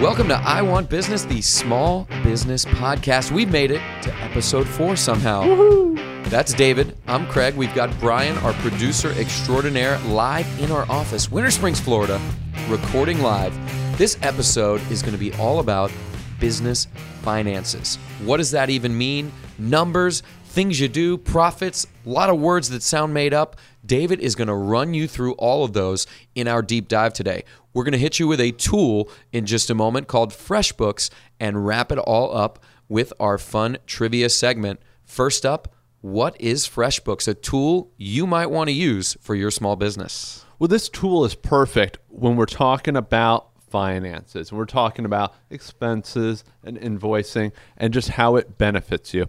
[0.00, 3.30] Welcome to I Want Business, the small business podcast.
[3.30, 5.94] We've made it to episode four somehow.
[6.24, 6.98] That's David.
[7.06, 7.54] I'm Craig.
[7.54, 12.20] We've got Brian, our producer extraordinaire, live in our office, Winter Springs, Florida,
[12.68, 13.56] recording live.
[13.96, 15.90] This episode is going to be all about
[16.38, 16.88] business
[17.22, 17.96] finances.
[18.22, 19.32] What does that even mean?
[19.58, 23.56] Numbers, things you do, profits, a lot of words that sound made up.
[23.86, 27.44] David is going to run you through all of those in our deep dive today.
[27.76, 31.66] We're going to hit you with a tool in just a moment called FreshBooks and
[31.66, 34.80] wrap it all up with our fun trivia segment.
[35.04, 37.28] First up, what is FreshBooks?
[37.28, 40.46] A tool you might want to use for your small business.
[40.58, 44.48] Well, this tool is perfect when we're talking about finances.
[44.48, 49.26] and We're talking about expenses and invoicing and just how it benefits you.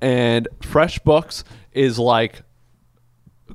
[0.00, 2.44] And FreshBooks is like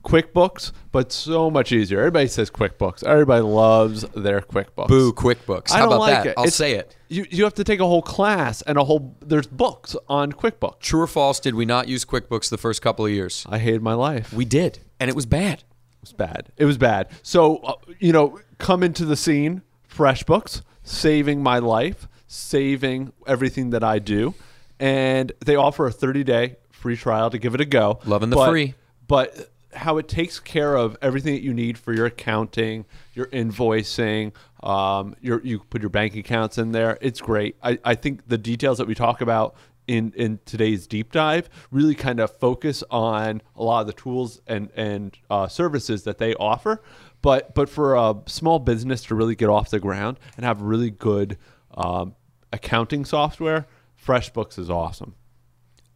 [0.04, 2.00] QuickBooks, but so much easier.
[2.00, 3.04] Everybody says QuickBooks.
[3.04, 4.88] Everybody loves their QuickBooks.
[4.88, 5.70] Boo, QuickBooks.
[5.72, 6.26] How I don't about like that?
[6.28, 6.34] it.
[6.38, 6.96] I'll It's- say it.
[7.08, 10.80] You you have to take a whole class and a whole there's books on QuickBooks.
[10.80, 13.46] True or false, did we not use QuickBooks the first couple of years?
[13.50, 14.34] I hated my life.
[14.34, 15.60] We did, and it was bad.
[15.60, 16.52] It was bad.
[16.58, 17.08] It was bad.
[17.24, 23.84] So, uh, you know, come into the scene, FreshBooks, saving my life, saving everything that
[23.84, 24.34] I do.
[24.80, 28.00] And they offer a 30 day free trial to give it a go.
[28.06, 28.74] Loving the But- free.
[29.08, 34.34] But how it takes care of everything that you need for your accounting, your invoicing,
[34.64, 36.98] um, your, you put your bank accounts in there.
[37.02, 37.56] It's great.
[37.62, 39.56] I, I think the details that we talk about
[39.88, 44.42] in, in today's deep dive really kind of focus on a lot of the tools
[44.48, 46.82] and, and uh, services that they offer.
[47.22, 50.92] But, but for a small business to really get off the ground and have really
[50.92, 51.38] good
[51.76, 52.16] um,
[52.52, 53.68] accounting software,
[54.04, 55.16] FreshBooks is awesome.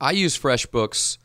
[0.01, 1.17] I use FreshBooks.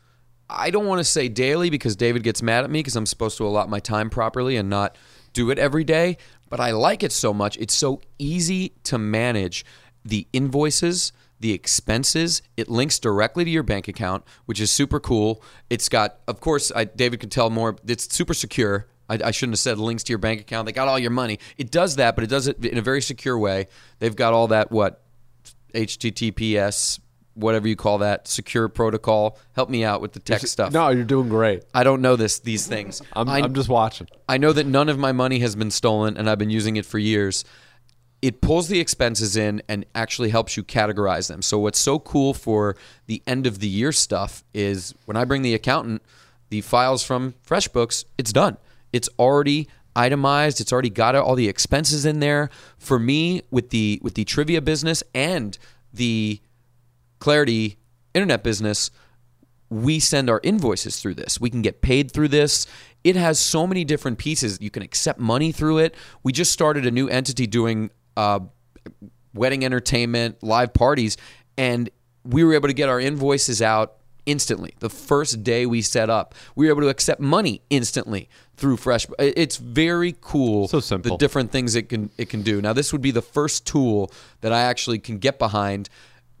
[0.49, 3.37] I don't want to say daily because David gets mad at me because I'm supposed
[3.37, 4.97] to allot my time properly and not
[5.33, 6.17] do it every day.
[6.49, 7.57] But I like it so much.
[7.57, 9.65] It's so easy to manage
[10.03, 12.41] the invoices, the expenses.
[12.55, 15.41] It links directly to your bank account, which is super cool.
[15.69, 17.75] It's got, of course, I, David could tell more.
[17.87, 18.87] It's super secure.
[19.09, 20.67] I, I shouldn't have said links to your bank account.
[20.67, 21.39] They got all your money.
[21.57, 23.67] It does that, but it does it in a very secure way.
[23.99, 25.01] They've got all that what
[25.73, 26.99] HTTPS,
[27.35, 29.37] whatever you call that, secure protocol.
[29.53, 30.73] Help me out with the tech stuff.
[30.73, 31.63] No, you're doing great.
[31.73, 33.01] I don't know this these things.
[33.13, 34.07] I'm, I, I'm just watching.
[34.27, 36.85] I know that none of my money has been stolen and I've been using it
[36.85, 37.45] for years.
[38.21, 41.41] It pulls the expenses in and actually helps you categorize them.
[41.41, 42.75] So what's so cool for
[43.05, 46.01] the end of the year stuff is when I bring the accountant
[46.49, 48.57] the files from FreshBooks, it's done.
[48.93, 50.61] It's already itemized.
[50.61, 52.49] It's already got all the expenses in there.
[52.77, 55.57] For me with the with the trivia business and
[55.93, 56.39] the
[57.19, 57.77] Clarity
[58.13, 58.91] internet business,
[59.69, 61.39] we send our invoices through this.
[61.39, 62.67] We can get paid through this.
[63.03, 64.57] It has so many different pieces.
[64.61, 65.95] You can accept money through it.
[66.23, 68.39] We just started a new entity doing uh,
[69.33, 71.17] wedding entertainment, live parties,
[71.57, 71.89] and
[72.23, 74.73] we were able to get our invoices out instantly.
[74.79, 79.07] The first day we set up, we were able to accept money instantly through Fresh.
[79.19, 80.67] It's very cool.
[80.67, 81.11] So simple.
[81.11, 82.61] The different things it can it can do.
[82.61, 84.11] Now this would be the first tool
[84.41, 85.89] that I actually can get behind,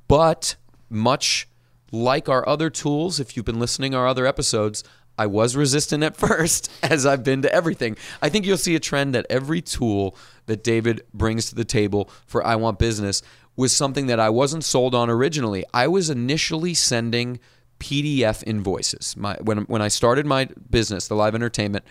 [0.07, 0.55] but
[0.89, 1.47] much
[1.91, 4.83] like our other tools, if you've been listening our other episodes,
[5.17, 7.97] I was resistant at first, as I've been to everything.
[8.21, 12.09] I think you'll see a trend that every tool that David brings to the table
[12.25, 13.21] for I Want Business
[13.55, 15.63] was something that I wasn't sold on originally.
[15.73, 17.39] I was initially sending
[17.79, 19.15] PDF invoices.
[19.15, 21.85] My, when, when I started my business, the live entertainment,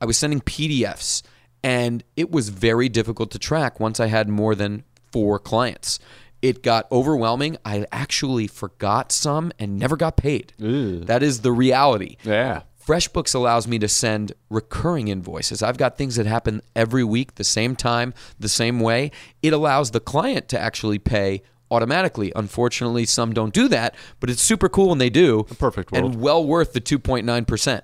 [0.00, 1.22] I was sending PDFs,
[1.62, 5.98] and it was very difficult to track once I had more than four clients.
[6.42, 7.56] It got overwhelming.
[7.64, 10.52] I actually forgot some and never got paid.
[10.58, 12.16] That is the reality.
[12.24, 12.62] Yeah.
[12.84, 15.62] FreshBooks allows me to send recurring invoices.
[15.62, 19.12] I've got things that happen every week, the same time, the same way.
[19.40, 22.32] It allows the client to actually pay automatically.
[22.34, 25.44] Unfortunately, some don't do that, but it's super cool when they do.
[25.60, 26.12] perfect world.
[26.12, 27.82] And well worth the 2.9%.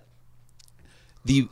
[1.24, 1.48] The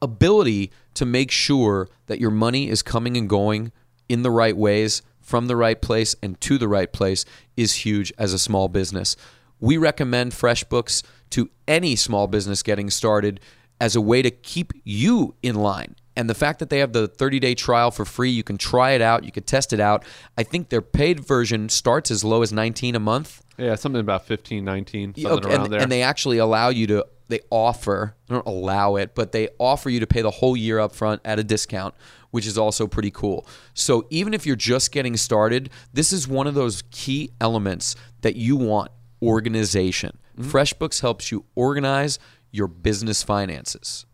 [0.00, 3.72] ability to make sure that your money is coming and going
[4.08, 7.24] in the right ways from the right place and to the right place
[7.56, 9.16] is huge as a small business.
[9.58, 13.40] We recommend FreshBooks to any small business getting started
[13.80, 15.96] as a way to keep you in line.
[16.16, 18.92] And the fact that they have the 30 day trial for free, you can try
[18.92, 20.04] it out, you can test it out.
[20.36, 23.42] I think their paid version starts as low as 19 a month.
[23.58, 25.80] Yeah, something about 15, 19, something Okay, around and, there.
[25.80, 29.90] and they actually allow you to they offer they don't allow it but they offer
[29.90, 31.94] you to pay the whole year up front at a discount
[32.30, 36.46] which is also pretty cool so even if you're just getting started this is one
[36.46, 38.90] of those key elements that you want
[39.22, 40.48] organization mm-hmm.
[40.48, 42.18] freshbooks helps you organize
[42.52, 44.06] your business finances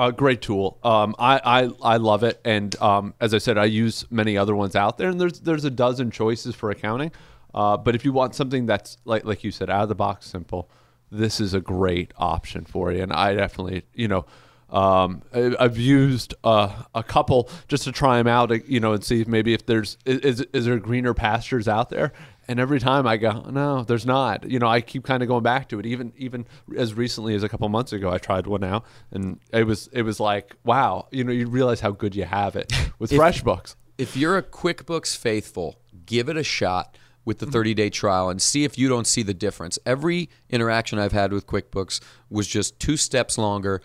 [0.00, 0.78] A great tool.
[0.82, 4.56] Um, I, I I love it, and um, as I said, I use many other
[4.56, 7.12] ones out there, and there's there's a dozen choices for accounting.
[7.52, 10.26] Uh, but if you want something that's like like you said, out of the box,
[10.26, 10.70] simple,
[11.10, 13.02] this is a great option for you.
[13.02, 14.24] And I definitely, you know,
[14.70, 18.92] um, I, I've used uh, a couple just to try them out, uh, you know,
[18.92, 22.12] and see if maybe if there's is is there greener pastures out there.
[22.48, 24.50] And every time I go, no, there's not.
[24.50, 25.86] You know, I keep kind of going back to it.
[25.86, 26.46] Even even
[26.76, 30.02] as recently as a couple months ago, I tried one out, and it was it
[30.02, 31.06] was like, wow.
[31.10, 33.76] You know, you realize how good you have it with FreshBooks.
[33.98, 38.40] If you're a QuickBooks faithful, give it a shot with the 30 day trial and
[38.40, 39.78] see if you don't see the difference.
[39.84, 43.82] Every interaction I've had with QuickBooks was just two steps longer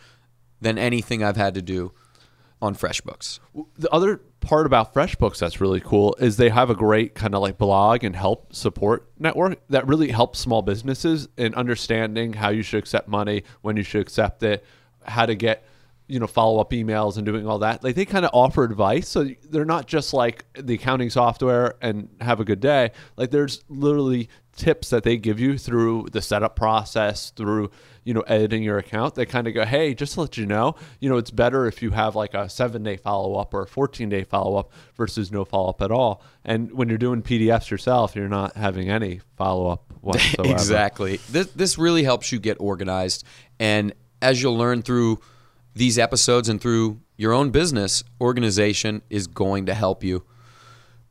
[0.62, 1.92] than anything I've had to do
[2.62, 3.40] on FreshBooks.
[3.78, 7.42] The other part about FreshBooks that's really cool is they have a great kind of
[7.42, 12.64] like blog and help support network that really helps small businesses in understanding how you
[12.64, 14.64] should accept money, when you should accept it,
[15.04, 15.64] how to get
[16.08, 19.08] you know follow up emails and doing all that like they kind of offer advice
[19.08, 23.64] so they're not just like the accounting software and have a good day like there's
[23.70, 27.72] literally tips that they give you through the setup process through
[28.06, 30.76] you know editing your account they kind of go hey just to let you know
[31.02, 33.68] you know it's better if you have like a seven day follow up or a
[33.68, 36.24] 14 day follow up versus no follow up at all.
[36.46, 40.54] And when you're doing pdfs yourself you're not having any follow up whatsoever.
[40.54, 41.18] Exactly.
[41.30, 43.26] This, this really helps you get organized.
[43.60, 45.20] And as you'll learn through
[45.74, 50.24] these episodes and through your own business, organization is going to help you.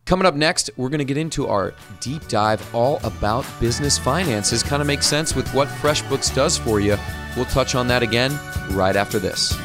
[0.06, 4.62] Coming up next, we're going to get into our deep dive all about business finances.
[4.62, 6.99] Kind of makes sense with what FreshBooks does for you.
[7.37, 8.39] We'll touch on that again
[8.73, 9.56] right after this.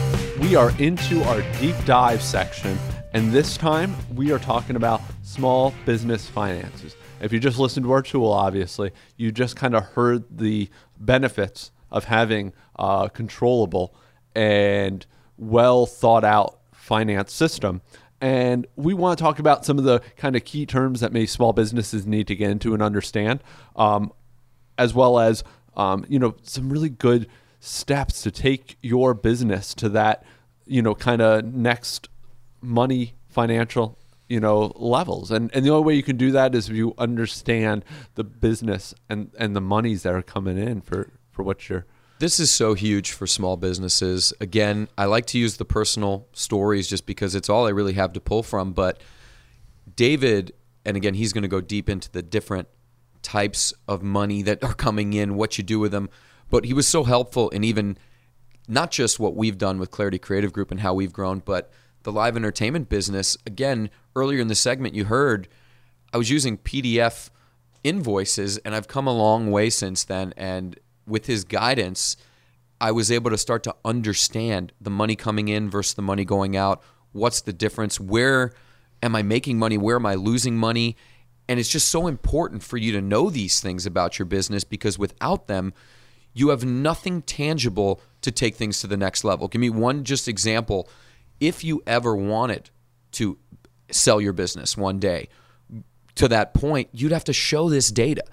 [0.42, 2.76] we are into our deep dive section,
[3.14, 6.96] and this time we are talking about small business finances.
[7.22, 10.68] If you just listened to our tool, obviously, you just kind of heard the
[10.98, 13.94] benefits of having a controllable
[14.34, 15.06] and
[15.38, 17.82] well thought out finance system.
[18.20, 21.28] And we want to talk about some of the kind of key terms that maybe
[21.28, 23.44] small businesses need to get into and understand,
[23.76, 24.12] um,
[24.80, 25.44] as well as
[25.78, 27.28] um, you know some really good
[27.62, 30.26] steps to take your business to that
[30.66, 32.10] you know kind of next
[32.60, 33.98] money financial
[34.28, 36.94] you know levels and and the only way you can do that is if you
[36.98, 37.86] understand
[38.16, 41.86] the business and and the monies that are coming in for for what you're
[42.18, 44.32] this is so huge for small businesses.
[44.40, 48.14] Again, I like to use the personal stories just because it's all I really have
[48.14, 48.74] to pull from.
[48.74, 49.02] But
[49.96, 50.54] David,
[50.86, 52.68] and again, he's going to go deep into the different
[53.24, 56.12] types of money that are coming in, what you do with them.
[56.52, 57.98] But he was so helpful in even
[58.68, 61.72] not just what we've done with Clarity Creative Group and how we've grown, but
[62.04, 63.38] the live entertainment business.
[63.48, 65.48] Again, earlier in the segment, you heard
[66.14, 67.30] I was using PDF
[67.84, 70.34] invoices, and I've come a long way since then.
[70.38, 72.18] And with his guidance,
[72.80, 76.56] I was able to start to understand the money coming in versus the money going
[76.56, 76.82] out.
[77.12, 78.00] What's the difference?
[78.00, 78.54] Where
[79.02, 79.78] am I making money?
[79.78, 80.96] Where am I losing money?
[81.48, 84.98] And it's just so important for you to know these things about your business because
[84.98, 85.74] without them,
[86.34, 89.48] you have nothing tangible to take things to the next level.
[89.48, 90.90] Give me one just example.
[91.40, 92.70] If you ever wanted
[93.14, 93.38] to
[93.90, 95.28] sell your business one day,
[96.16, 98.24] to that point, you'd have to show this data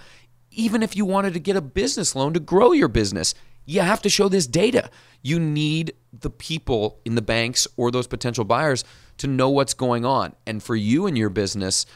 [0.59, 3.33] even if you wanted to get a business loan to grow your business,
[3.65, 4.91] you have to show this data.
[5.23, 8.85] You need the people in the banks or those potential buyers
[9.19, 10.35] to know what's going on.
[10.47, 11.87] And for you and your business,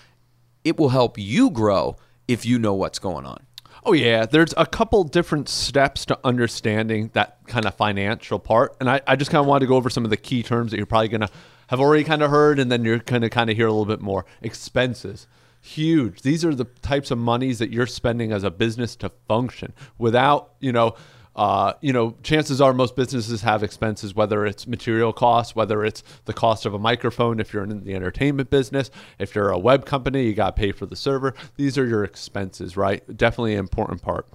[0.62, 1.96] it will help you grow
[2.28, 3.46] if you know what's going on.
[3.84, 8.88] Oh yeah, there's a couple different steps to understanding that kind of financial part, and
[8.88, 10.76] I, I just kind of wanted to go over some of the key terms that
[10.76, 11.30] you're probably gonna
[11.66, 14.00] have already kind of heard, and then you're gonna kind of hear a little bit
[14.00, 14.24] more.
[14.40, 15.26] Expenses
[15.62, 16.22] huge.
[16.22, 19.72] These are the types of monies that you're spending as a business to function.
[19.96, 20.96] Without, you know,
[21.34, 26.02] uh, you know, chances are most businesses have expenses, whether it's material costs, whether it's
[26.26, 29.86] the cost of a microphone, if you're in the entertainment business, if you're a web
[29.86, 31.34] company, you got to pay for the server.
[31.56, 33.04] These are your expenses, right?
[33.16, 34.28] Definitely an important part.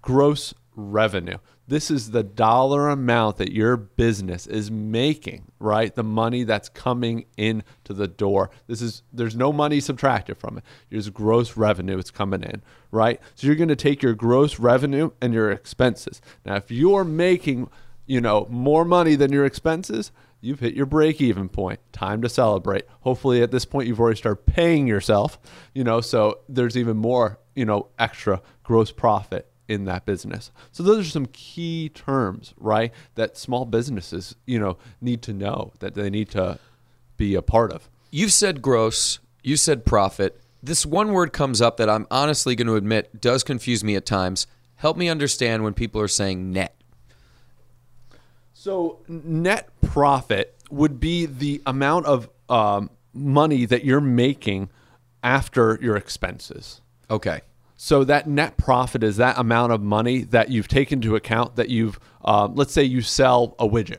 [0.00, 1.38] Gross revenue.
[1.66, 5.94] This is the dollar amount that your business is making, right?
[5.94, 8.50] The money that's coming in to the door.
[8.66, 10.64] This is there's no money subtracted from it.
[10.90, 13.18] There's gross revenue it's coming in, right?
[13.34, 16.20] So you're going to take your gross revenue and your expenses.
[16.44, 17.70] Now, if you're making,
[18.06, 21.80] you know, more money than your expenses, you've hit your break even point.
[21.92, 22.84] Time to celebrate.
[23.00, 25.38] Hopefully at this point you've already started paying yourself,
[25.74, 30.50] you know, so there's even more, you know, extra gross profit in that business.
[30.72, 32.92] So those are some key terms, right?
[33.14, 36.58] That small businesses, you know, need to know that they need to
[37.16, 37.88] be a part of.
[38.10, 40.40] You've said gross, you said profit.
[40.62, 44.06] This one word comes up that I'm honestly going to admit does confuse me at
[44.06, 44.46] times.
[44.76, 46.74] Help me understand when people are saying net.
[48.52, 54.70] So net profit would be the amount of um, money that you're making
[55.22, 56.80] after your expenses.
[57.10, 57.40] Okay.
[57.76, 61.70] So that net profit is that amount of money that you've taken into account that
[61.70, 63.98] you've, um, let's say you sell a widget.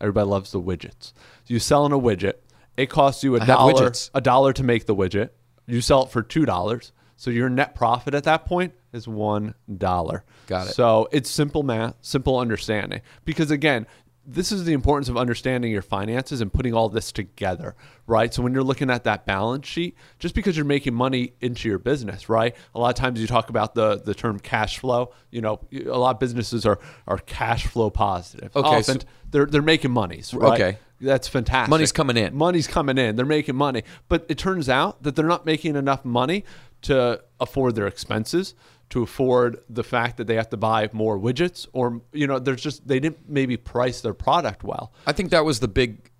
[0.00, 1.12] Everybody loves the widgets.
[1.46, 2.34] You selling a widget.
[2.76, 5.30] It costs you a dollar, a dollar to make the widget.
[5.66, 6.92] You sell it for two dollars.
[7.16, 10.24] So your net profit at that point is one dollar.
[10.46, 10.74] Got it.
[10.74, 13.00] So it's simple math, simple understanding.
[13.24, 13.86] Because again,
[14.26, 18.34] this is the importance of understanding your finances and putting all this together, right?
[18.34, 21.78] So when you're looking at that balance sheet, just because you're making money into your
[21.78, 22.54] business, right?
[22.74, 25.12] A lot of times you talk about the the term cash flow.
[25.30, 28.54] You know, a lot of businesses are are cash flow positive.
[28.56, 30.60] Okay, Often so- they're they're making monies, right?
[30.60, 30.78] Okay.
[30.98, 31.68] That's fantastic.
[31.68, 32.34] Money's coming in.
[32.34, 33.16] Money's coming in.
[33.16, 33.82] They're making money.
[34.08, 36.44] But it turns out that they're not making enough money
[36.82, 38.54] to afford their expenses,
[38.90, 42.62] to afford the fact that they have to buy more widgets or you know, there's
[42.62, 44.92] just they didn't maybe price their product well.
[45.06, 46.10] I think that was the big,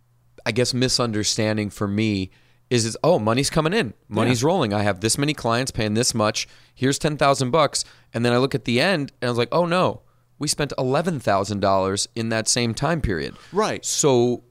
[0.44, 2.30] I guess, misunderstanding for me
[2.68, 3.94] is is oh money's coming in.
[4.08, 4.72] Money's rolling.
[4.72, 6.48] I have this many clients paying this much.
[6.74, 7.84] Here's 10000 bucks.
[8.12, 10.02] And then i look at the end and i was like oh no
[10.38, 13.36] we spent $11000 in that same time period.
[13.52, 13.84] Right.
[13.84, 14.42] so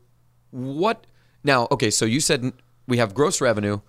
[0.51, 1.05] what
[1.43, 2.53] now okay so you said
[2.87, 3.81] we have gross revenue.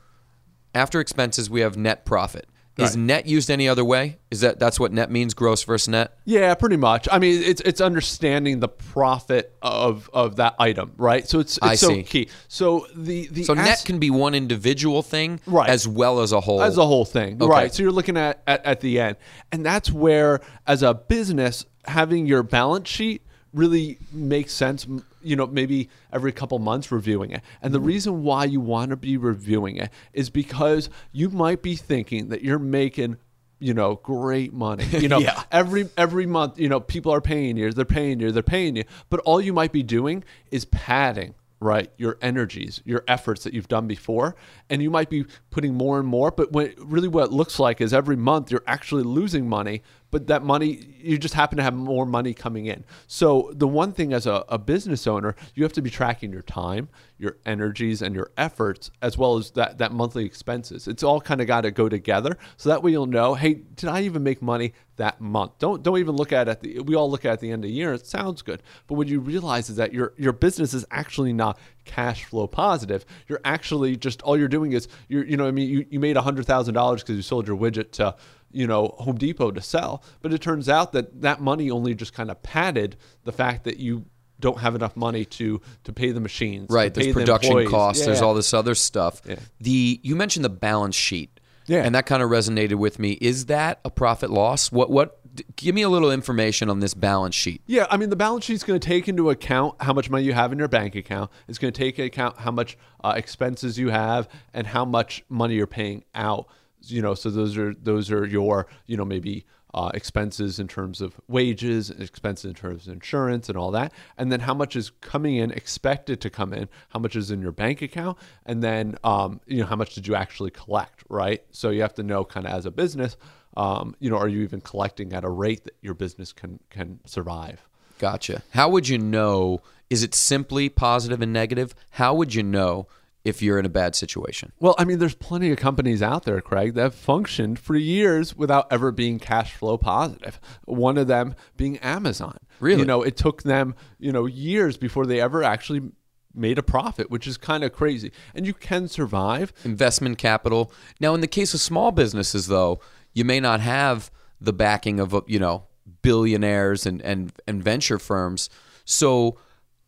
[0.74, 2.98] After expenses we have net profit is Right.
[2.98, 6.54] net used any other way is that that's what net means gross versus net Yeah,
[6.54, 7.08] pretty much.
[7.10, 11.26] I mean, it's it's understanding the profit of of that item, right?
[11.28, 12.02] So it's it's so see.
[12.02, 12.28] key.
[12.48, 15.68] So the the so net can be one individual thing Right.
[15.70, 17.50] as well as a whole as a whole thing Okay.
[17.50, 19.16] right so you're looking at, at at the end
[19.52, 23.22] and that's where as a business having your balance sheet
[23.54, 24.86] really makes sense
[25.26, 27.42] you know maybe every couple months reviewing it.
[27.60, 27.86] And the mm-hmm.
[27.88, 32.42] reason why you want to be reviewing it is because you might be thinking that
[32.42, 33.16] you're making
[33.58, 34.84] you know great money.
[34.96, 35.42] You know Yeah.
[35.50, 38.84] every every month you know people are paying you they're paying you they're paying you.
[39.10, 43.68] But all you might be doing is padding right your energies your efforts that you've
[43.68, 44.36] done before.
[44.70, 46.30] And you might be putting more and more.
[46.30, 50.26] But when really what it looks like is every month you're actually losing money but
[50.26, 52.84] that money you just happen to have more money coming in.
[53.06, 56.42] So the one thing as a, a business owner you have to be tracking your
[56.42, 60.86] time your energies and your efforts as well as that that monthly expenses.
[60.86, 62.36] It's all kind of got to go together.
[62.56, 65.58] So that way you'll know hey did i even make money that month?
[65.58, 67.64] Don't don't even look at it at the we all look at at the end
[67.64, 68.62] of the year it sounds good.
[68.86, 73.04] But what you realize is that your your business is actually not cash flow positive.
[73.28, 75.68] You're actually just all you're doing is you're you know i mean?
[75.68, 78.14] You, you made $100000 because you sold your widget to
[78.56, 82.12] you know home depot to sell but it turns out that that money only just
[82.14, 84.04] kind of padded the fact that you
[84.40, 87.68] don't have enough money to to pay the machines to right pay there's the production
[87.68, 89.36] costs there's all this other stuff Yeah.
[89.60, 91.84] the you mentioned the balance sheet Yeah.
[91.84, 95.18] and that kind of resonated with me is that a profit loss what what
[95.56, 98.64] give me a little information on this balance sheet Yeah, I mean the balance sheet's
[98.64, 101.30] going to take into account how much money you have in your bank account.
[101.46, 105.24] It's going to take into account how much uh, expenses you have and how much
[105.28, 106.48] money you're paying out.
[106.82, 111.00] You know, so those are those are your you know maybe uh, expenses in terms
[111.00, 114.90] of wages, expenses in terms of insurance and all that, and then how much is
[115.00, 118.16] coming in, expected to come in, how much is in your bank account,
[118.46, 121.42] and then um, you know how much did you actually collect, right?
[121.50, 123.16] So you have to know kind of as a business,
[123.56, 127.00] um, you know, are you even collecting at a rate that your business can can
[127.04, 127.66] survive?
[127.98, 128.42] gotcha.
[128.50, 131.74] How would you know is it simply positive and negative?
[131.90, 132.88] How would you know
[133.26, 136.40] if you're in a bad situation Well, I mean, there's plenty of companies out there,
[136.40, 140.40] Craig, that have functioned for years without ever being cash flow positive.
[140.64, 142.38] One of them being Amazon.
[142.60, 142.80] Really?
[142.80, 145.90] You know, it took them, you know, years before they ever actually
[146.34, 148.12] made a profit, which is kind of crazy.
[148.34, 149.52] And you can survive.
[149.64, 150.72] investment capital.
[151.00, 152.80] Now, in the case of small businesses, though,
[153.12, 155.64] you may not have the backing of you know
[156.02, 158.50] billionaires and and and venture firms.
[158.84, 159.38] So,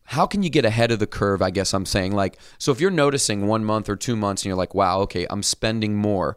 [0.09, 1.39] how can you get ahead of the curve?
[1.39, 4.47] I guess I'm saying like, so if you're noticing one month or two months, and
[4.47, 6.35] you're like, wow, okay, I'm spending more.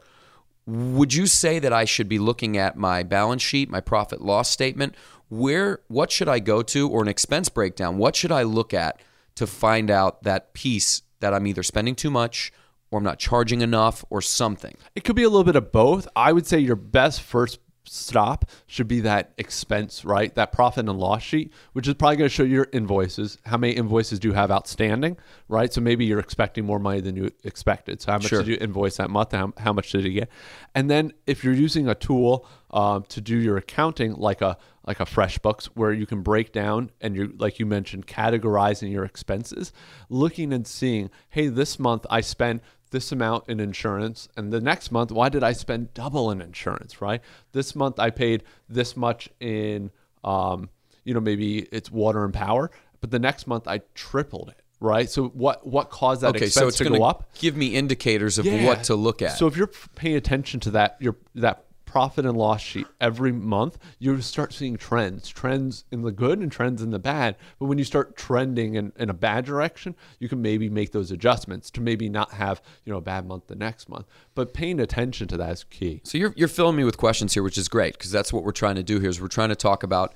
[0.66, 4.50] Would you say that I should be looking at my balance sheet, my profit loss
[4.50, 4.94] statement?
[5.30, 7.96] Where, what should I go to, or an expense breakdown?
[7.96, 9.00] What should I look at
[9.36, 12.52] to find out that piece that I'm either spending too much
[12.90, 14.76] or I'm not charging enough or something?
[14.94, 16.06] It could be a little bit of both.
[16.14, 20.34] I would say your best first stop should be that expense, right?
[20.34, 23.38] That profit and loss sheet, which is probably going to show your invoices.
[23.44, 25.16] How many invoices do you have outstanding,
[25.48, 25.72] right?
[25.72, 28.00] So maybe you're expecting more money than you expected.
[28.00, 28.38] So how much Sure.
[28.42, 29.32] did you invoice that month?
[29.32, 30.28] How, how much did you get?
[30.74, 34.98] And then if you're using a tool um, to do your accounting, like a like
[34.98, 39.72] a FreshBooks, where you can break down and you like you mentioned, categorizing your expenses,
[40.08, 42.62] looking and seeing, hey, this month I spent
[42.92, 47.02] this amount in insurance and the next month why did i spend double in insurance
[47.02, 47.20] right
[47.52, 49.90] this month i paid this much in
[50.24, 50.70] um,
[51.04, 52.70] you know maybe it's water and power
[53.00, 56.54] but the next month i tripled it right so what what caused that Okay, expense
[56.54, 58.64] so it's to going go to up give me indicators of Yeah.
[58.66, 59.36] what to look at.
[59.38, 63.78] so if you're paying attention to that your that profit and loss sheet every month
[63.98, 67.78] you start seeing trends trends in the good and trends in the bad but when
[67.78, 71.80] you start trending in, in a bad direction you can maybe make those adjustments to
[71.80, 75.36] maybe not have you know a bad month the next month but paying attention to
[75.36, 78.10] that is key So you're you're filling me with questions here, which is great because
[78.10, 79.10] that's what we're trying to do here.
[79.10, 80.14] Is we're trying to talk about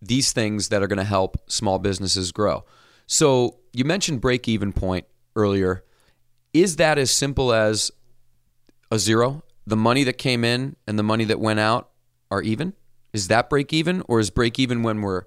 [0.00, 2.64] these things that are going to help small businesses grow.
[3.06, 5.06] So you mentioned break even point
[5.36, 5.84] earlier.
[6.52, 7.90] Is that as simple as
[8.90, 9.42] a zero?
[9.66, 11.90] The money that came in and the money that went out
[12.30, 12.74] are even?
[13.12, 15.22] Is that break even, or is break even when we're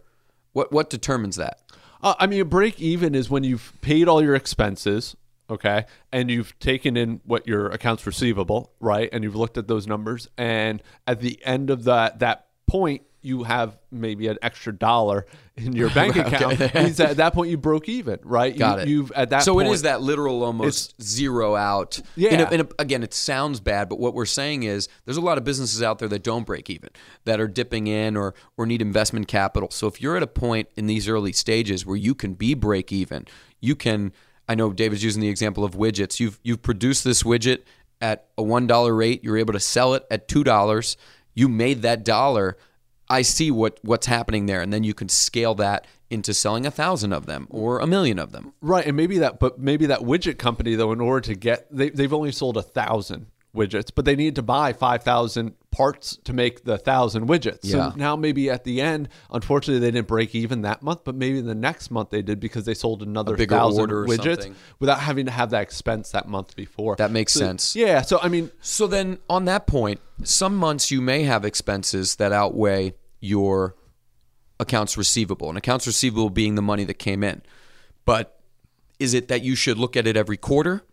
[0.54, 1.62] what what determines that?
[2.02, 5.16] Uh, I mean, a break even is when you've paid all your expenses,
[5.50, 9.88] okay, and you've taken in what your accounts receivable, right, and you've looked at those
[9.88, 15.26] numbers, and at the end of that that point, you have maybe an extra dollar
[15.58, 16.60] in your bank account.
[16.76, 18.58] means that at that point you broke even, right?
[18.58, 18.88] Got you, it.
[18.88, 22.00] You've at that so point, it is that literal almost zero out.
[22.16, 22.30] Yeah.
[22.34, 25.22] In a- in a- again, it sounds bad, but what we're saying is there's a
[25.22, 26.90] lot of businesses out there that don't break even,
[27.26, 29.72] that are dipping in or or need investment capital.
[29.72, 32.92] So if you're at a point in these early stages where you can be break
[32.92, 33.26] even,
[33.60, 34.14] you can.
[34.50, 36.20] I know David's using the example of widgets.
[36.22, 37.64] You've you've produced this widget
[38.00, 39.24] at a one dollar rate.
[39.24, 40.96] You're able to sell it at two dollars.
[41.38, 42.58] You made that dollar.
[43.10, 46.72] I see what what's happening there, and then you can scale that into selling a
[46.72, 48.54] thousand of them or a million of them.
[48.60, 51.92] Right, and maybe that, but maybe that widget company though, in order to get, they
[51.92, 56.32] they've only sold a thousand widgets, but they need to buy five thousand parts to
[56.34, 57.60] make the thousand widgets.
[57.64, 57.92] Yeah.
[57.92, 61.42] So now maybe at the end, unfortunately, they didn't break even that month, but maybe
[61.42, 64.56] the next month they did because they sold another bigger thousand order or widgets something.
[64.80, 66.96] without having to have that expense that month before.
[66.96, 67.76] That makes So- sense.
[67.76, 68.02] Yeah.
[68.02, 72.32] So I mean, So then, on that point, some months you may have expenses that
[72.32, 73.76] outweigh your
[74.60, 77.42] accounts receivable, and accounts receivable being the money that came in.
[78.06, 78.40] But
[79.00, 80.84] is it that you should look at it every quarter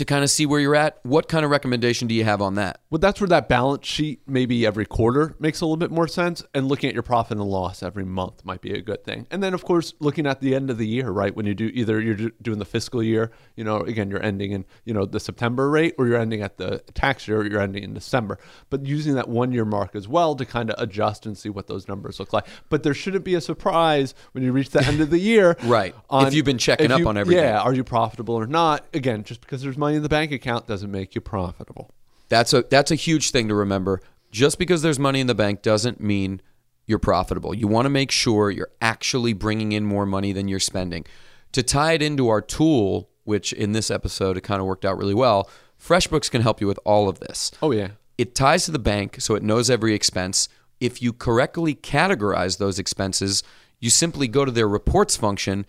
[0.00, 0.98] to kind of see where you're at?
[1.02, 2.80] What kind of recommendation do you have on that?
[2.88, 6.42] Well, that's where that balance sheet maybe every quarter makes a little bit more sense.
[6.54, 9.26] And looking at your profit and loss every month might be a good thing.
[9.30, 11.36] And then, of course, looking at the end of the year, right?
[11.36, 14.64] When you do either you're doing the fiscal year, you know, again, you're ending in,
[14.86, 17.84] you know, the September rate or you're ending at the tax year or you're ending
[17.84, 18.38] in December.
[18.70, 21.66] But using that one year mark as well to kind of adjust and see what
[21.66, 22.46] those numbers look like.
[22.70, 25.58] But there shouldn't be a surprise when you reach the end of the year.
[25.70, 25.94] Right.
[26.10, 27.44] If you've been checking if up you- on everything.
[27.44, 27.60] Yeah.
[27.60, 28.86] Are you profitable or not?
[28.94, 31.94] Again, just because there's money in the bank account doesn't make you profitable.
[32.28, 34.00] That's a that's a huge thing to remember.
[34.30, 36.40] Just because there's money in the bank doesn't mean
[36.86, 37.54] you're profitable.
[37.54, 41.04] You want to make sure you're actually bringing in more money than you're spending.
[41.52, 44.98] To tie it into our tool, which in this episode it kind of worked out
[44.98, 45.50] really well,
[45.80, 47.50] FreshBooks can help you with all of this.
[47.62, 47.90] Oh, yeah.
[48.18, 50.48] It ties to the bank so it knows every expense.
[50.78, 53.42] If you correctly categorize those expenses,
[53.78, 55.66] you simply go to their reports function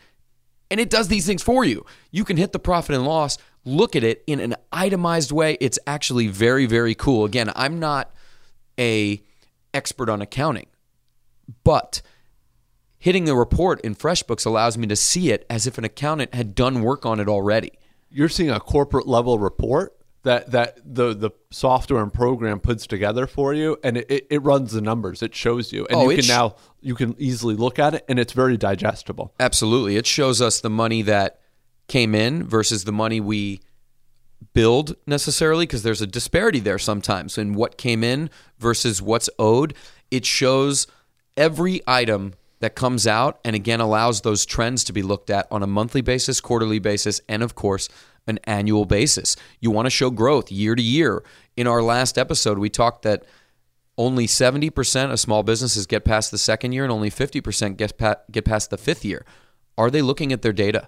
[0.70, 1.86] and it does these things for you.
[2.12, 5.58] You can hit the profit and loss, look at it in an itemized way.
[5.62, 7.26] It's actually very very cool.
[7.26, 8.12] Again, I'm not
[8.80, 9.21] a
[9.74, 10.67] expert on accounting,
[11.63, 12.02] but
[12.97, 16.56] hitting the report in FreshBooks allows me to see it as if an accountant had
[16.56, 17.71] done work on it already.
[18.10, 23.26] you're seeing a corporate level report that that the the software and program puts together
[23.26, 26.17] for you and it, it, it runs the numbers it shows you and Oh, you
[26.17, 29.95] can sh- now you can easily look at it and it's very digestible Absolutely.
[29.97, 31.39] It shows us the money that
[31.91, 33.60] came in versus the money we
[34.54, 39.73] billed necessarily because there's a disparity there sometimes in what came in versus what's owed.
[40.10, 40.88] It shows
[41.36, 45.63] every item that comes out and again allows those trends to be looked at on
[45.63, 47.89] a monthly basis, quarterly basis, and of course,
[48.25, 49.36] an annual basis.
[49.60, 51.25] You want to show growth year to year.
[51.58, 53.25] In our last episode, we talked that
[53.97, 57.99] only 70% of small businesses get past the second year and only 50% get,
[58.32, 59.25] get past the fifth year.
[59.77, 60.88] Are they looking at their data?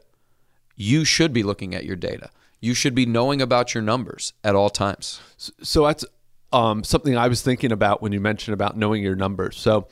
[0.76, 2.30] You should be looking at your data.
[2.60, 5.20] You should be knowing about your numbers at all times.
[5.38, 6.06] so that's
[6.52, 9.88] um, something i was thinking about when you mentioned about knowing your numbers so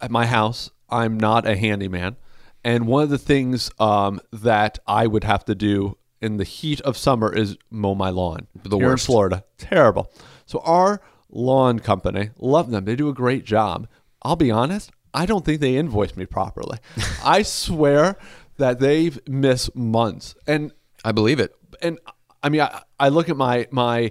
[0.00, 2.16] at my house i'm not a handyman
[2.62, 6.80] and one of the things um, that i would have to do in the heat
[6.82, 9.04] of summer is mow my lawn The here worst.
[9.08, 10.12] in florida terrible
[10.44, 11.00] so our
[11.32, 12.30] lawn company.
[12.40, 12.84] Love them.
[12.84, 13.86] They do a great job.
[14.22, 16.78] I'll be honest, I don't think they invoice me properly.
[17.24, 18.16] I swear
[18.60, 20.34] that they've missed months.
[20.46, 20.72] And
[21.04, 21.54] I believe it.
[21.82, 21.98] and
[22.42, 24.10] I mean I, I look at my my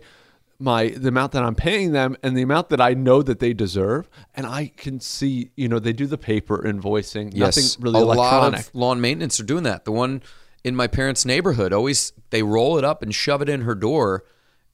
[0.60, 3.54] my the amount that I'm paying them and the amount that I know that they
[3.54, 8.00] deserve, and I can see, you know, they do the paper invoicing, Yes, nothing really
[8.02, 8.52] a electronic.
[8.54, 9.86] lot of lawn maintenance are doing that.
[9.86, 10.22] The one
[10.66, 14.26] in my parents' neighborhood always they roll it up and shove it in her door,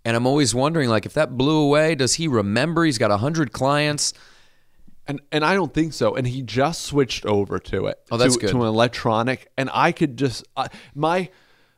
[0.04, 2.84] and I'm always wondering like if that blew away, does he remember?
[2.84, 4.12] He's got a hundred clients.
[5.08, 6.16] And and I don't think so.
[6.16, 8.00] And he just switched over to it.
[8.12, 8.50] Oh, that's to, good.
[8.52, 11.30] To an electronic, and I could just uh, my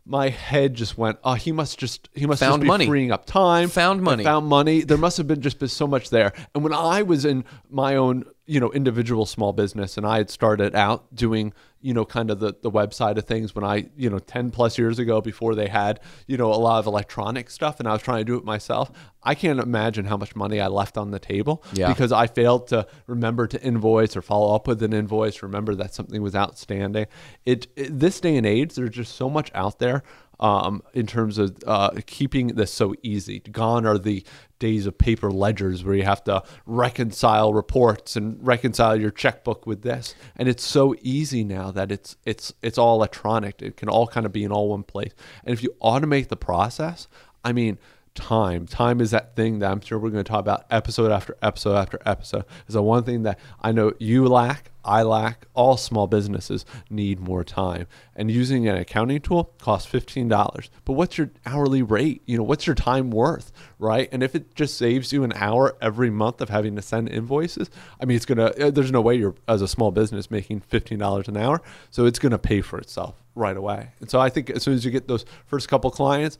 [0.05, 1.19] my head just went.
[1.23, 2.85] Oh, he must just he must Found just be money.
[2.85, 3.69] freeing up time.
[3.69, 4.23] Found money.
[4.23, 4.81] Found money.
[4.81, 6.33] There must have been just been so much there.
[6.55, 10.29] And when I was in my own you know individual small business, and I had
[10.29, 14.09] started out doing you know kind of the the website of things when I you
[14.09, 17.79] know ten plus years ago before they had you know a lot of electronic stuff,
[17.79, 18.91] and I was trying to do it myself.
[19.21, 21.89] I can't imagine how much money I left on the table Yeah.
[21.89, 25.93] because I failed to remember to invoice or follow up with an invoice, remember that
[25.93, 27.07] something was outstanding.
[27.45, 30.03] It, it this day and age, there's just so much out there
[30.39, 33.39] um, in terms of uh, keeping this so easy.
[33.39, 34.23] Gone are the
[34.59, 39.81] days of paper ledgers where you have to reconcile reports and reconcile your checkbook with
[39.81, 43.61] this, and it's so easy now that it's it's it's all electronic.
[43.61, 46.37] It can all kind of be in all one place, and if you automate the
[46.37, 47.07] process,
[47.43, 47.77] I mean
[48.17, 48.65] time.
[48.65, 51.75] Time is that thing that I'm sure we're going to talk about episode after episode
[51.75, 52.43] after episode.
[52.67, 57.19] Is the one thing that I know you lack, I lack, all small businesses need
[57.19, 57.87] more time.
[58.15, 60.69] And using an accounting tool costs $15.
[60.85, 62.23] But what's your hourly rate?
[62.25, 64.09] You know, what's your time worth, right?
[64.11, 67.69] And if it just saves you an hour every month of having to send invoices,
[68.01, 70.61] I mean, it's going to, uh, there's no way you're, as a small business, making
[70.61, 71.61] $15 an hour.
[71.91, 73.89] So it's going to pay for itself right away.
[73.99, 76.37] And so I think as soon as you get those first couple clients,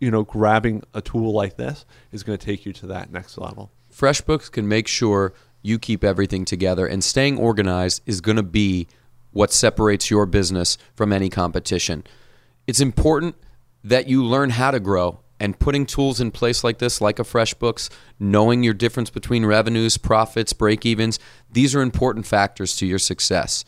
[0.00, 3.38] you know, grabbing a tool like this is going to take you to that next
[3.38, 3.70] level.
[3.92, 8.86] FreshBooks can make sure you keep everything together, and staying organized is going to be
[9.30, 12.04] what separates your business from any competition.
[12.66, 13.36] It's important
[13.82, 17.22] that you learn how to grow, and putting tools in place like this, like a
[17.22, 21.18] FreshBooks, knowing your difference between revenues, profits, break evens,
[21.50, 23.64] these are important factors to your success.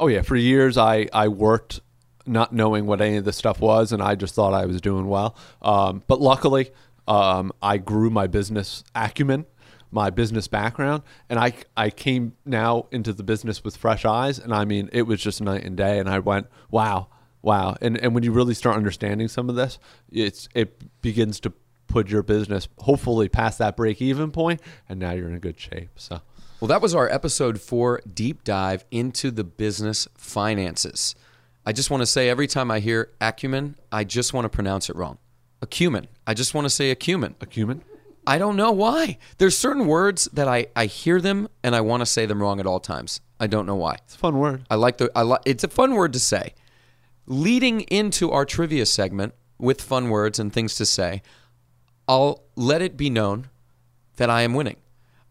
[0.00, 1.80] Oh yeah, for years I I worked
[2.26, 5.06] not knowing what any of this stuff was, and I just thought I was doing
[5.06, 5.36] well.
[5.60, 6.70] Um, but luckily,
[7.08, 9.46] um, I grew my business acumen,
[9.90, 14.54] my business background, and I I came now into the business with fresh eyes, and
[14.54, 17.08] I mean it was just night and day, and I went wow.
[17.42, 19.80] Wow, and and when you really start understanding some of this,
[20.12, 21.52] it's it begins to
[21.88, 25.90] put your business hopefully past that break even point, and now you're in good shape.
[25.96, 26.20] So
[26.60, 31.16] Well, that was our episode four deep dive into the business finances.
[31.64, 34.90] I just want to say every time I hear acumen, I just want to pronounce
[34.90, 35.18] it wrong.
[35.60, 36.08] Acumen.
[36.26, 37.36] I just want to say acumen.
[37.40, 37.84] acumen.
[38.26, 39.18] I don't know why.
[39.38, 42.60] There's certain words that I, I hear them and I want to say them wrong
[42.60, 43.20] at all times.
[43.38, 43.94] I don't know why.
[44.04, 44.64] It's a fun word.
[44.70, 46.54] I like the I like it's a fun word to say.
[47.26, 51.22] Leading into our trivia segment with fun words and things to say,
[52.06, 53.48] I'll let it be known
[54.16, 54.76] that I am winning.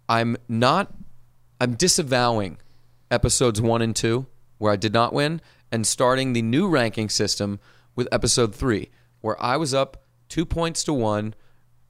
[0.09, 0.93] I'm not
[1.61, 2.57] I'm disavowing
[3.09, 4.25] episodes 1 and 2
[4.57, 7.59] where I did not win and starting the new ranking system
[7.95, 8.89] with episode 3
[9.21, 11.33] where I was up 2 points to 1.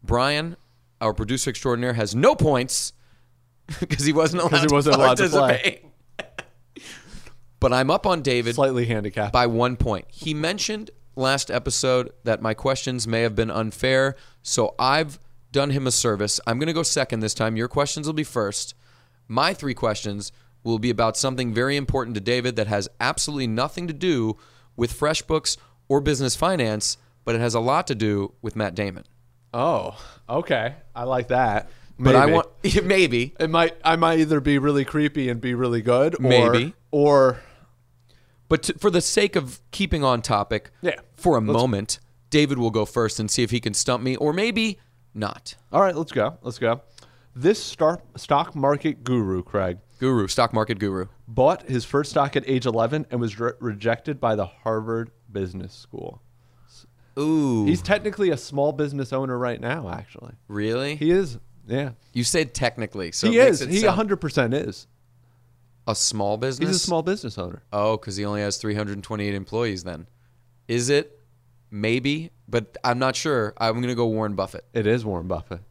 [0.04, 0.58] Brian,
[1.00, 2.94] our producer extraordinaire has no points
[3.80, 5.82] because he wasn't allowed, he wasn't to allowed to play.
[7.60, 9.34] but I'm up on David Slightly handicapped.
[9.34, 10.06] by one point.
[10.10, 15.20] He mentioned last episode that my questions may have been unfair, so I've
[15.52, 16.40] done him a service.
[16.48, 17.56] I'm going to go second this time.
[17.56, 18.74] Your questions will be first.
[19.28, 20.32] My three questions
[20.64, 24.38] will be about something very important to David that has absolutely nothing to do
[24.76, 29.04] with FreshBooks or business finance, but it has a lot to do with Matt Damon.
[29.54, 29.98] Oh,
[30.30, 30.76] okay.
[30.96, 31.70] I like that.
[32.00, 32.34] But I Maybe.
[32.34, 32.48] want
[32.84, 36.74] maybe it might I might either be really creepy and be really good, or, Maybe.
[36.90, 37.40] or
[38.48, 40.96] But to, for the sake of keeping on topic, Yeah.
[41.16, 44.34] for a moment, David will go first and see if he can stump me, or
[44.34, 44.80] maybe
[45.14, 45.56] not.
[45.72, 45.96] all right.
[45.96, 46.38] Let's go.
[46.42, 46.82] Let's go.
[47.36, 51.06] This star, stock market guru, Craig, Guru, stock market guru.
[51.28, 55.74] bought his first stock at age 11 and was re- rejected by the Harvard Business
[55.74, 56.24] School.
[57.20, 59.90] Ooh, He's technically a small business owner right now.
[59.92, 60.96] Actually, really?
[60.96, 61.38] he is.
[61.68, 63.60] Yeah, you said technically, so he it is.
[63.60, 64.88] He sound- 100 percent is.
[65.86, 66.70] a small business.
[66.70, 67.62] He's a small business owner.
[67.72, 69.84] Oh, because he only has 328 employees.
[69.84, 70.08] Then,
[70.68, 71.20] is it?
[71.70, 73.54] Maybe, but I'm not sure.
[73.58, 74.66] I'm going to go Warren Buffett.
[74.74, 75.62] It is Warren Buffett.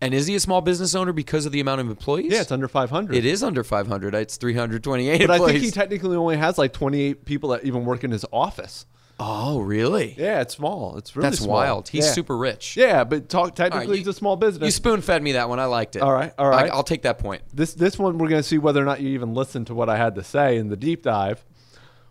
[0.00, 2.30] And is he a small business owner because of the amount of employees?
[2.32, 3.16] Yeah, it's under 500.
[3.16, 4.14] It is under 500.
[4.14, 8.04] It's 328 But I think he technically only has like 28 people that even work
[8.04, 8.86] in his office.
[9.20, 10.14] Oh, really?
[10.16, 10.96] Yeah, it's small.
[10.96, 11.56] It's really That's small.
[11.56, 11.88] wild.
[11.88, 12.12] He's Yeah.
[12.12, 12.76] super rich.
[12.76, 14.64] Yeah, but talk technically you- it's a small business.
[14.66, 15.58] You spoon fed me that one.
[15.58, 16.02] I liked it.
[16.02, 16.70] All right, all right.
[16.70, 17.42] I, will take that point.
[17.52, 19.88] This this one we're going to see whether or not you even listen to what
[19.88, 21.44] I had to say in the deep dive.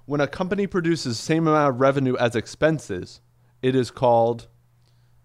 [0.06, 3.22] When a company produces same amount of revenue as expenses,
[3.62, 4.48] it is called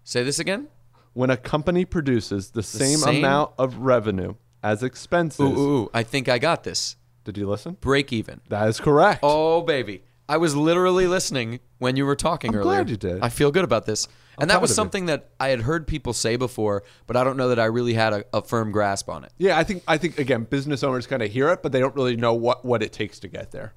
[0.05, 0.67] Say this again.
[1.13, 5.39] When a company produces the, same, same- amount of revenue as expenses.
[5.41, 5.89] Ooh, ooh, ooh.
[5.93, 6.95] I think I got this.
[7.23, 7.77] Did you listen?
[7.79, 8.41] Break even.
[8.49, 9.19] That is correct.
[9.23, 10.03] Oh, baby.
[10.27, 12.77] I was literally listening when you were talking I'm earlier.
[12.83, 13.21] glad you did.
[13.21, 14.07] I feel good about this.
[14.39, 14.75] and that was of you.
[14.75, 17.93] something that I had heard people say before, but I don't know that I really
[17.93, 19.31] had a, a firm grasp on it.
[19.37, 21.93] Yeah, I think I think again, business owners kind of hear it, but they don't
[21.95, 23.73] really know what what it takes to get there.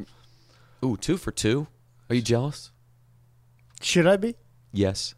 [0.85, 1.67] Ooh, two for two.
[2.09, 2.71] Are you jealous?
[3.81, 4.37] Should I be?
[4.73, 5.15] Yes.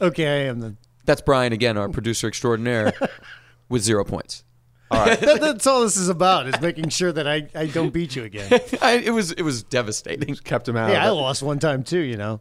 [0.00, 0.76] Okay, I am then.
[1.08, 2.92] That's Brian again, our producer extraordinaire,
[3.70, 4.44] with zero points.
[4.90, 8.24] That- that's all this is about is making sure that I, I don't beat you
[8.24, 8.50] again.
[8.82, 10.34] I, it was it was devastating.
[10.36, 10.90] Kept him out.
[10.90, 11.12] Hey, of I it.
[11.12, 12.40] lost one time too, you know.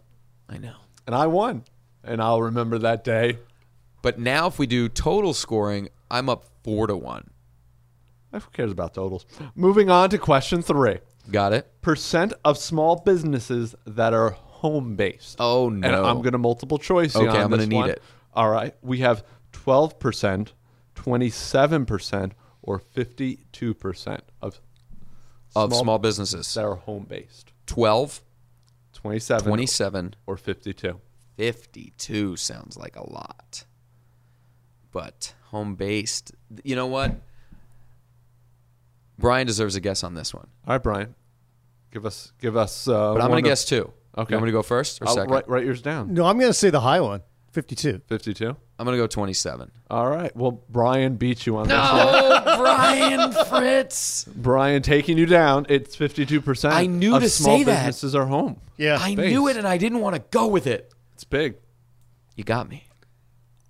[0.49, 0.75] I know.
[1.06, 1.63] and I won,
[2.03, 3.39] and I'll remember that day.
[4.01, 7.30] But now, if we do total scoring, I'm up four to one.
[8.34, 9.25] Eh, who cares about totals?
[9.56, 10.97] Moving on to question three:
[11.32, 11.71] Got it?
[11.82, 15.38] percent of small businesses that are home based.
[15.39, 15.88] Oh no!
[15.88, 15.95] And!
[15.95, 17.15] I'm going to multiple choice.
[17.15, 17.89] you Okay, on I'm gonna this need one.
[17.91, 18.01] it.
[18.38, 20.54] All right, we have 12 percent,
[20.95, 24.62] 27 percent, or 52 percent of
[25.56, 26.54] of small businesses.
[26.54, 27.52] that are home based.
[27.65, 28.21] 12,
[28.93, 31.02] 27, 27, or 52.
[31.36, 33.65] 52 sounds like a lot.
[34.91, 36.32] But home based,
[36.63, 37.15] you know what?
[39.17, 40.47] Brian deserves a guess on this one.
[40.67, 41.15] All right, Brian,
[41.91, 42.88] give us give us.
[42.88, 43.91] Uh, But I'm going to guess two.
[44.15, 44.32] Okay.
[44.34, 45.32] You want me to go first or I'll second?
[45.32, 46.13] write, write yours down.
[46.13, 47.21] No, I'm going to say the high one,
[47.58, 48.02] 52.
[48.08, 48.56] 52.
[48.78, 49.72] I'm going to go 27.
[49.89, 50.34] All right.
[50.36, 51.89] Well, Brian beat you on this one.
[51.91, 54.26] Oh, Brian Fritz.
[54.26, 55.65] Brian taking you down.
[55.67, 56.70] It's 52%.
[56.72, 57.88] I knew of to small say that.
[57.88, 58.62] businesses are home.
[58.78, 59.00] Yeah.
[59.02, 59.32] I Base.
[59.32, 60.93] knew it and I didn't want to go with it.
[61.15, 61.56] It's big.
[62.36, 62.84] You got me.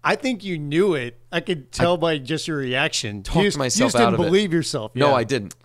[0.04, 1.18] I think you knew it.
[1.32, 3.24] I could tell by just your reaction.
[3.24, 4.24] talked you just, myself you just out didn't of it.
[4.28, 4.94] believe yourself.
[4.96, 5.16] No, Yeah.
[5.16, 5.56] I didn't.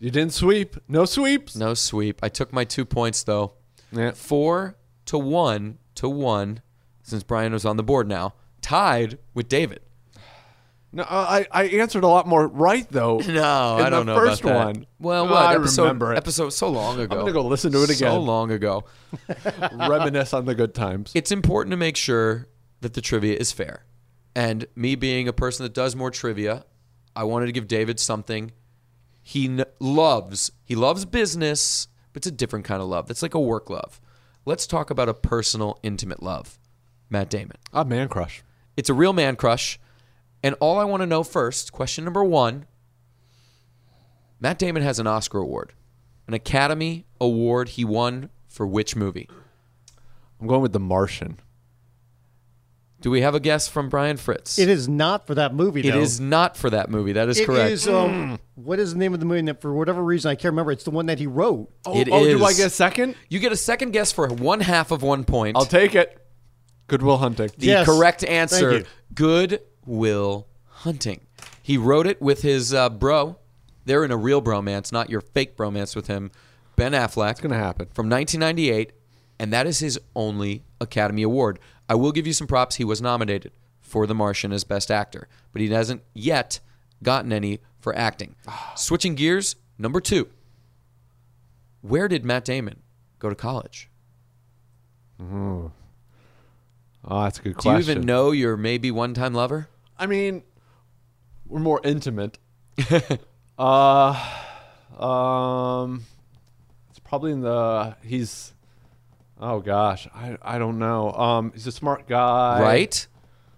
[0.00, 0.74] You didn't sweep.
[0.88, 1.54] No sweeps.
[1.54, 2.18] No sweep.
[2.20, 3.52] I took my two points though.
[3.92, 4.10] Yeah.
[4.10, 4.74] Four
[5.06, 6.62] to one to one,
[7.02, 9.80] since Brian was on the board now, tied with David.
[10.92, 13.20] No, I, I answered a lot more right though.
[13.28, 14.66] No, I don't know first about that.
[14.66, 14.86] one.
[14.98, 15.82] Well, what I episode?
[15.82, 16.16] remember it.
[16.16, 17.14] Episode so long ago.
[17.14, 18.10] I'm gonna go listen to it again.
[18.10, 18.84] So long ago.
[19.72, 21.12] Reminisce on the good times.
[21.14, 22.48] It's important to make sure
[22.80, 23.84] that the trivia is fair.
[24.34, 26.64] And me being a person that does more trivia,
[27.14, 28.52] I wanted to give David something
[29.22, 30.50] he n- loves.
[30.64, 33.06] He loves business, but it's a different kind of love.
[33.06, 34.00] That's like a work love.
[34.44, 36.58] Let's talk about a personal, intimate love.
[37.10, 37.56] Matt Damon.
[37.72, 38.42] A man crush.
[38.76, 39.78] It's a real man crush.
[40.42, 42.64] And all I want to know first, question number one
[44.40, 45.74] Matt Damon has an Oscar award,
[46.26, 49.28] an Academy Award he won for which movie?
[50.40, 51.38] I'm going with The Martian.
[53.02, 54.58] Do we have a guess from Brian Fritz?
[54.58, 56.00] It is not for that movie, It though.
[56.00, 57.12] is not for that movie.
[57.12, 57.72] That is It correct.
[57.72, 59.40] is, um, what is the name of the movie?
[59.40, 60.72] And for whatever reason, I can't remember.
[60.72, 61.70] It's the one that he wrote.
[61.86, 63.14] Oh, It oh do I get a second?
[63.30, 65.56] You get a second guess for one half of one point.
[65.56, 66.19] I'll take it.
[66.90, 67.50] Good Will Hunting.
[67.56, 67.86] the Yes.
[67.86, 68.72] correct Thank answer.
[68.78, 68.84] you.
[69.14, 71.20] Good Will Hunting.
[71.62, 73.36] He wrote it with his uh, bro.
[73.84, 76.32] They're in a real bromance, not your fake bromance with him.
[76.74, 77.30] Ben Affleck.
[77.30, 77.86] It's gonna happen.
[77.94, 78.92] from 1998,
[79.38, 81.60] and that is his only Academy Award.
[81.88, 82.74] I will give you some props.
[82.76, 86.58] He was nominated for The Martian as Best Actor, but he hasn't yet
[87.04, 88.34] gotten any for acting.
[88.74, 90.28] Switching gears, number two.
[91.82, 92.80] Where did Matt Damon
[93.20, 93.88] go to college?
[97.04, 97.80] Oh, that's a good question.
[97.80, 99.68] Do you even know your maybe one-time lover?
[99.98, 100.42] I mean,
[101.46, 102.38] we're more intimate.
[103.58, 104.14] uh,
[104.98, 106.04] um,
[106.90, 108.54] it's probably in the he's.
[109.40, 111.12] Oh gosh, I I don't know.
[111.12, 113.06] Um, he's a smart guy, right?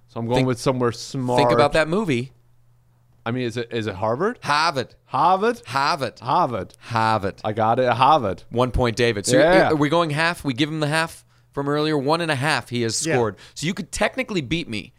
[0.09, 1.39] So I'm going Think- with somewhere smart.
[1.39, 2.33] Think about that movie.
[3.25, 4.39] I mean, is it is it Harvard?
[4.43, 4.95] Harvard.
[5.07, 5.63] Harvard?
[5.67, 6.19] Harvard.
[6.21, 6.75] Harvard.
[6.79, 7.41] Harvard.
[7.45, 7.89] I got it.
[7.93, 8.43] Harvard.
[8.51, 9.27] One point, David.
[9.27, 9.71] So Yeah.
[9.71, 10.45] are we going half?
[10.45, 11.97] We give him the half from earlier.
[11.97, 13.15] One and a half he has Yeah.
[13.15, 13.37] scored.
[13.55, 14.93] So you could technically beat me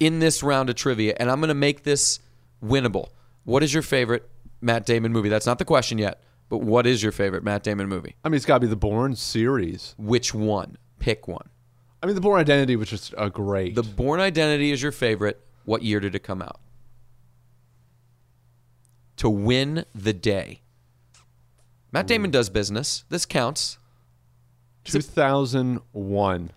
[0.00, 2.20] in this round of trivia, and I'm going to make this
[2.62, 3.08] winnable.
[3.44, 4.28] What is your favorite
[4.60, 5.28] Matt Damon movie?
[5.28, 8.16] That's not the question yet, but what is your favorite Matt Damon movie?
[8.24, 9.94] I mean, it's got to be the Bourne series.
[9.98, 10.78] Which one?
[10.98, 11.48] Pick one.
[12.02, 13.74] I mean, the Bourne Identity was just a great.
[13.74, 15.40] The Bourne Identity is your favorite.
[15.64, 16.60] What year did it come out?
[19.18, 20.60] To win the day.
[21.92, 23.04] Matt Damon does business.
[23.08, 23.78] This counts.
[24.84, 26.50] 2001.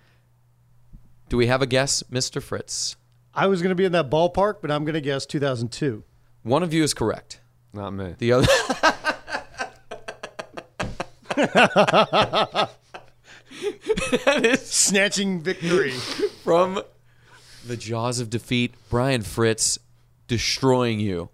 [1.29, 2.41] Do we have a guess, Mr.
[2.41, 2.95] Fritz?
[3.33, 6.03] I was going to be in that ballpark, but I'm going to guess 2002.
[6.43, 7.41] One of you is correct.
[7.73, 8.15] Not me.
[8.17, 8.47] The other
[14.25, 15.91] that is Snatching victory.
[15.91, 16.81] from
[17.65, 18.73] the jaws of defeat.
[18.89, 19.77] Brian Fritz
[20.27, 21.29] destroying you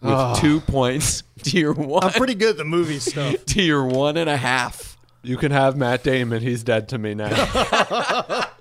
[0.00, 0.38] with ah.
[0.40, 2.04] two points to your one.
[2.04, 3.44] I'm pretty good at the movie stuff.
[3.46, 4.87] to your one and a half.
[5.22, 6.42] You can have Matt Damon.
[6.42, 8.44] He's dead to me now.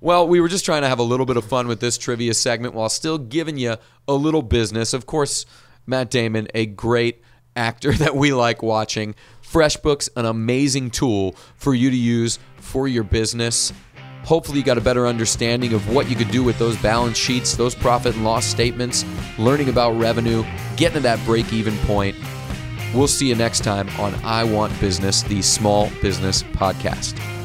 [0.00, 2.32] Well, we were just trying to have a little bit of fun with this trivia
[2.32, 4.92] segment while still giving you a little business.
[4.92, 5.44] Of course,
[5.86, 7.20] Matt Damon, a great
[7.56, 9.16] actor that we like watching.
[9.42, 13.72] FreshBooks, an amazing tool for you to use for your business.
[14.24, 17.56] Hopefully, you got a better understanding of what you could do with those balance sheets,
[17.56, 19.04] those profit and loss statements,
[19.36, 20.44] learning about revenue,
[20.76, 22.14] getting to that break even point.
[22.94, 27.37] We'll see you next time on I Want Business, the small business podcast.